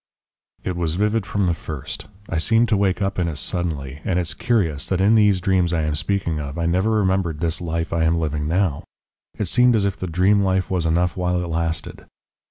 "It 0.63 0.75
was 0.75 0.95
vivid 0.95 1.27
from 1.27 1.45
the 1.45 1.53
first. 1.53 2.07
I 2.27 2.39
seemed 2.39 2.69
to 2.69 2.75
wake 2.75 3.03
up 3.03 3.19
in 3.19 3.27
it 3.27 3.35
suddenly. 3.35 4.01
And 4.03 4.17
it's 4.17 4.33
curious 4.33 4.83
that 4.87 4.99
in 4.99 5.13
these 5.13 5.39
dreams 5.39 5.73
I 5.73 5.83
am 5.83 5.93
speaking 5.93 6.39
of 6.39 6.57
I 6.57 6.65
never 6.65 6.89
remembered 6.89 7.39
this 7.39 7.61
life 7.61 7.93
I 7.93 8.05
am 8.05 8.17
living 8.19 8.47
now. 8.47 8.83
It 9.37 9.45
seemed 9.45 9.75
as 9.75 9.85
if 9.85 9.95
the 9.97 10.07
dream 10.07 10.41
life 10.41 10.71
was 10.71 10.87
enough 10.87 11.15
while 11.15 11.39
it 11.43 11.47
lasted. 11.47 12.07